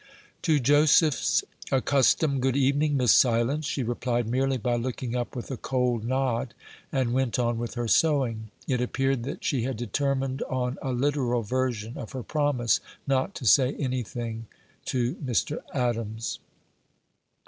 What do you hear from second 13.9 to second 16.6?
thing to Mr. Adams.